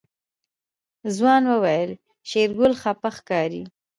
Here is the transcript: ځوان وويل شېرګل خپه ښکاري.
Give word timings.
ځوان 1.15 1.43
وويل 1.51 1.91
شېرګل 2.29 2.73
خپه 2.81 3.09
ښکاري. 3.15 3.63